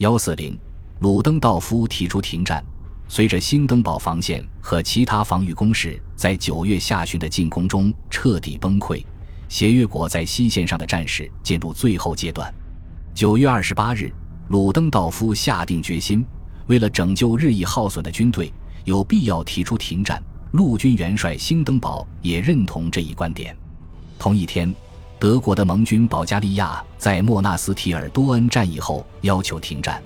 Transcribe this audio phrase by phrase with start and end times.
[0.00, 0.58] 幺四零，
[1.00, 2.64] 鲁登道夫提出停战。
[3.06, 9.04] 随着兴登堡防线和其他防御工事在九月下旬的进攻中彻底崩溃，
[9.46, 12.50] 协约国在西线上的战事进入最后阶段。
[13.12, 14.10] 九月二十八日，
[14.48, 16.24] 鲁登道夫下定决心，
[16.66, 18.50] 为了拯救日益耗损的军队，
[18.86, 20.22] 有必要提出停战。
[20.52, 23.54] 陆军元帅兴登堡也认同这一观点。
[24.18, 24.74] 同一天，
[25.20, 30.02] 德国的盟军保加利亚在莫纳斯提尔多恩战役后要求停战。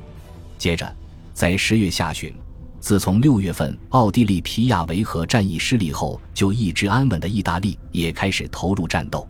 [0.58, 0.92] 接着，
[1.32, 2.34] 在十月下旬。
[2.80, 9.26] 自从六月份奥地利皮亚维河战役失利后，就一直安稳的意大利也开始投入战斗。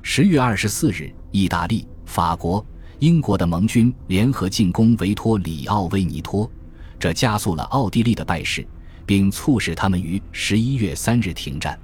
[0.00, 2.64] 十月二十四日，意大利、法国、
[2.98, 6.50] 英国的盟军联合进攻维托里奥维尼托，
[6.98, 8.66] 这加速了奥地利的败势，
[9.04, 11.78] 并促使他们于十一月三日停战。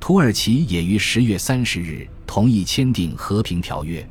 [0.00, 4.06] 土耳其也于十月三十日同意签订和平条约。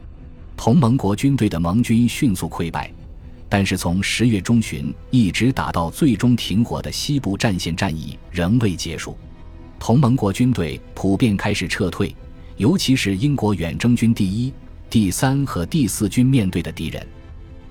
[0.58, 2.91] 同盟国军队的盟军迅速溃败。
[3.48, 9.17] 但是从十月中旬一直打到最终停火的西部战线战役仍未结束，
[9.80, 12.14] 同盟国军队普遍开始撤退，
[12.58, 14.52] 尤其是英国远征军第一、
[14.89, 17.08] 第三和第四军面对的敌人。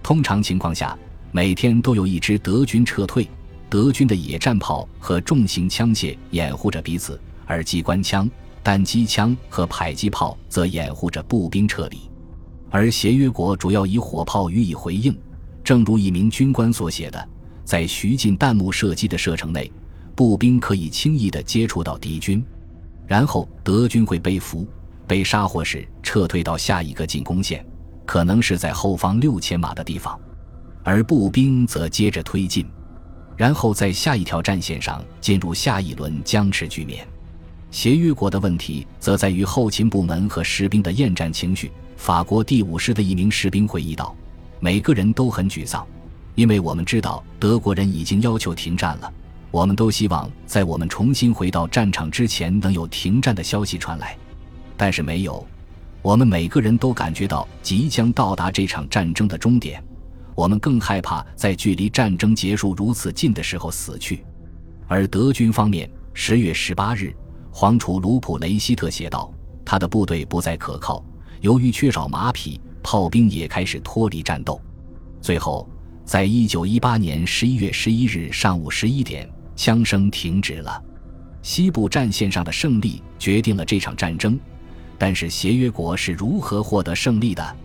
[0.02, 0.96] 通常情况下，
[1.30, 3.28] 每天都有一支德军撤退，
[3.68, 8.30] 德军的野战炮和重型枪械掩护着彼此，而机关枪、
[8.66, 12.10] 但机枪和迫击炮则掩护着步兵撤离，
[12.68, 15.16] 而协约国主要以火炮予以回应。
[15.62, 17.28] 正如一名军官所写的，
[17.64, 19.70] 在徐进弹幕射击的射程内，
[20.16, 22.44] 步兵可以轻易地接触到敌军，
[23.06, 24.66] 然后德军会被俘、
[25.06, 27.64] 被杀，或是撤退到下一个进攻线，
[28.04, 30.18] 可能是在后方六千码的地方，
[30.82, 32.66] 而步兵则接着推进，
[33.36, 37.06] 然后在下一条战线上进入下一轮僵持局面。
[37.70, 41.70] 协约国的问题则在于后勤部门和士兵的厌战情绪。
[41.96, 44.14] 法国第五师的一名士兵回忆道。
[44.58, 45.86] 每个人都很沮丧，
[46.34, 49.12] 因为我们知道德国人已经要求停战了。
[49.50, 54.16] 我们都希望在我们重新回到战场之前能有停战的消息传来，
[54.76, 55.46] 但是没有。
[56.00, 59.82] 我们每个人都感觉到即将到达这场战争的终点。
[60.34, 64.24] 我们更害怕在距离战争结束如此近的时候死去。
[64.88, 67.14] 而德军方面，十月十八日，
[67.58, 69.32] 皇储卢普雷希特写道
[69.64, 71.02] ：“他的部队不再可靠，
[71.40, 74.60] 由于缺少马匹。”炮兵也开始脱离战斗，
[75.22, 75.66] 最后，
[76.04, 80.84] 在一九一八年十一月十一日上午十一点，枪声停止了。
[81.40, 84.38] 西部战线上的胜利决定了这场战争，
[84.98, 87.56] 但是协约国是如何获得胜利的？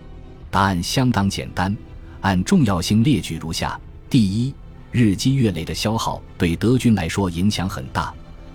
[0.49, 1.75] 答案相当简单，
[2.21, 3.77] 按重要性列举如下：
[4.09, 4.55] 第一，
[4.89, 8.11] 日积月累的消耗对德军来说影响很大，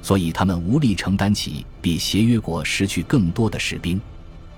[0.06, 4.00] 所以他们无力承担起比协约国失去更多的士兵。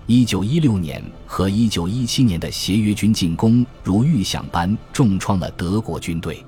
[0.05, 6.45] 一九一六年和一九一七年的协约军进攻如预想般重创了德国军队，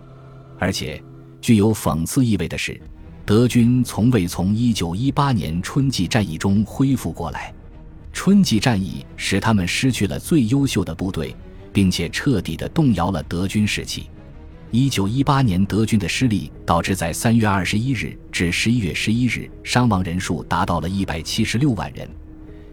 [0.59, 1.03] 而且
[1.41, 2.79] 具有讽刺意味的是，
[3.25, 7.55] 德军从未从一九一八年春季战役中恢复过来。
[8.13, 11.35] 春季战役使他们失去了最优秀的部队，
[11.73, 14.11] 并且彻底的动摇了德军士气。
[14.73, 22.09] 一九一八年德军的失利导致在三月二十一日至十一月十一日伤亡人数达到了一百七十六万人。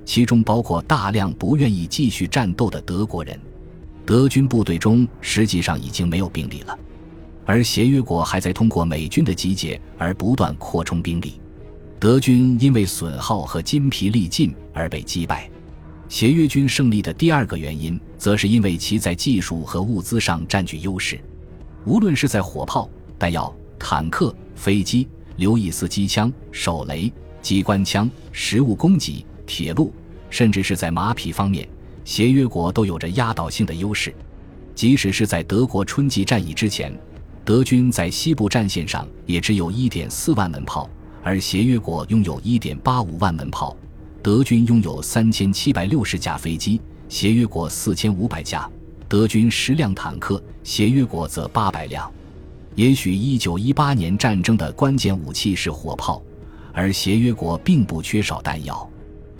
[0.05, 3.37] 其中包括大量不愿意继续战斗的德国人，
[4.05, 6.79] 德军部队中实际上已经没有兵力了，
[7.45, 11.41] 而协约国还在通过美军的集结而不断扩充兵力。
[11.99, 15.49] 德军因为损耗和筋疲力尽而被击败。
[16.07, 21.19] 协约军胜利的第二个原因，则是因为其在技术和物资上占据优势，
[21.87, 27.09] 无论是在火炮、弹药、坦克、飞机、刘易斯机枪、手雷、
[27.41, 29.25] 机关枪、食物供给。
[29.45, 29.93] 铁路，
[30.29, 31.65] 甚至是在马匹方面，
[32.03, 34.13] 协约国都有着压倒性的优势。
[34.75, 36.93] 即使是在德国春季战役之前，
[37.45, 40.89] 德军在西部战线上也只有一点四万门炮，
[41.23, 43.73] 而协约国拥有一点八五万门炮。
[44.21, 48.69] 德军拥有三千七百六十架飞机，协约国四千五百架；
[49.09, 52.11] 德军十辆坦克，协约国则八百辆。
[52.75, 56.21] 也许一九一八年战争的关键武器是火炮，
[56.73, 58.87] 而协约国并不缺少弹药。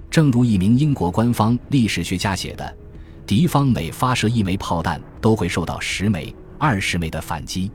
[0.09, 2.77] 正如一名英国官方历史学家写的，
[3.25, 7.69] 敌方每发射一枚炮弹，都会受到十枚、二十枚的反击。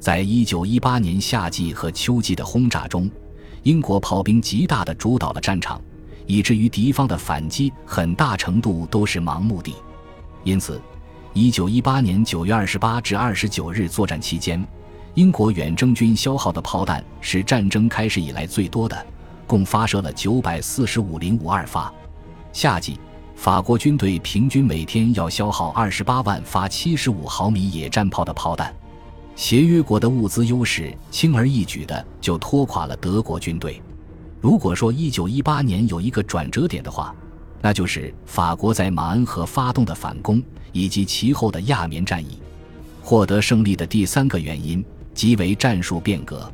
[0.00, 3.10] 在一九一八年夏季和秋季的轰炸中，
[3.62, 5.80] 英国炮兵极大地主导了战场，
[6.26, 9.74] 以至于敌方的反击很大程度都是盲目的。
[10.42, 10.80] 因此，
[11.36, 14.66] 一九一八年九月二十八至二十九日作战期间，
[15.12, 19.06] 英国远征军消耗的炮弹是战争开始以来最多的。
[19.46, 21.92] 共发射了九百四十五零五二发。
[22.54, 22.98] 夏季，
[23.34, 28.74] 法国军队平均每天要消耗二十八万发七十五毫米野战炮的炮弹。
[29.34, 33.82] 协约国的物资优势轻而易举的就拖垮了德国军队。
[34.40, 37.14] 如果说一九一八年有一个转折点的话，
[37.60, 40.42] 那就是法国在马恩河发动的反攻
[40.72, 42.38] 以及其后的亚棉战役。
[43.02, 46.52] 获得胜利的第三个原因即为战术变革。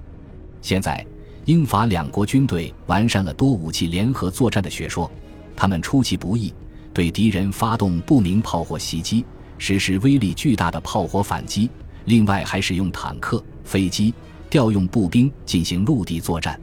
[0.60, 1.04] 现在，
[1.46, 5.10] 英法两国军队完善了多武器联合作战的学说，
[5.56, 6.52] 他们出其不意，
[6.92, 9.24] 对敌人发动不明炮火袭击，
[9.58, 11.70] 实施威力巨大的炮火反击。
[12.04, 14.12] 另外，还使用坦克、飞机
[14.50, 16.60] 调用步兵进行陆地作战。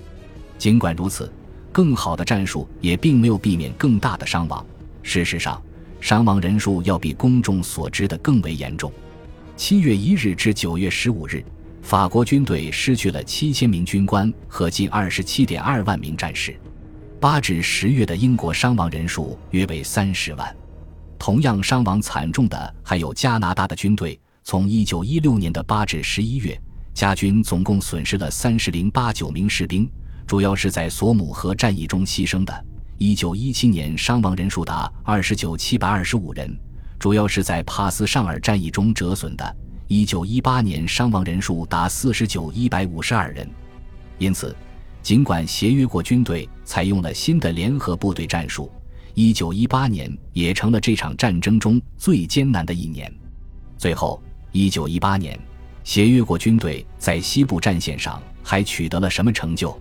[0.58, 1.32] 尽管如此，
[1.72, 4.66] 更好的战术也并没有避免更大的伤亡。
[5.04, 5.62] 事实上，
[6.02, 8.92] 伤亡人数要比公众所知的更为严重。
[9.56, 11.44] 七月一日至九月十五日，
[11.82, 16.58] 法国军队失去了七千名军官和近二十七点二万名战士。
[17.20, 20.56] 八至十月的英国伤亡人数约为三十万。
[21.18, 24.18] 同样伤亡惨重的还有加拿大的军队。
[24.46, 26.60] 从一九一六年的八至十一月，
[26.94, 29.88] 加军总共损失了三十零八九名士兵，
[30.30, 32.66] 主要是在索姆河战役中牺牲的。
[33.00, 36.56] 一九一七年伤亡人数达二十九七百二十五人，
[37.00, 39.58] 主要是在帕斯尚尔战役中折损的。
[39.88, 43.50] 一九一八年伤亡人数达四十九一百五十二人。
[44.20, 44.56] 因此，
[45.02, 48.72] 尽管协约国军队采用了新的联合部队战术，
[49.16, 53.12] 一九一八年也成了这场战争中最艰难的一年。
[53.80, 54.22] 最后。
[54.52, 55.40] 一九一八年，
[55.84, 59.76] 协约国军队在西部战线上还取得了什么成就？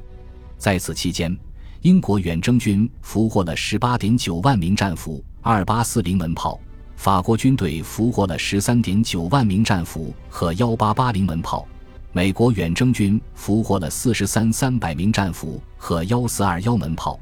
[0.59, 1.35] 在此期间，
[1.83, 6.61] 英国远征军俘获了十八点九万名战俘、二八四零门炮；
[6.97, 11.65] 法国军队俘获了十三点九万名战俘和幺八八零门炮；
[12.13, 17.19] 美国远征军俘获了四十三三百名战俘和幺四二幺门炮；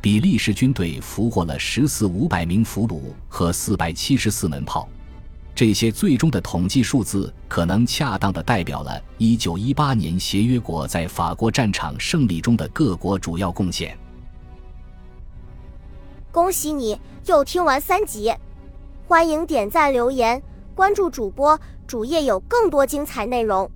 [0.00, 4.88] 比利时军队俘获了十四五百名俘虏和四百七十四门炮。
[5.54, 13.96] 这些最终的统计数字可能恰当的代表了1918年协约国在法国战场胜利中的各国主要贡献。
[16.32, 18.32] 恭喜你又听完三集，
[19.06, 20.40] 欢迎点赞、留言、
[20.74, 23.70] 关注主播，主页有更多精彩内容。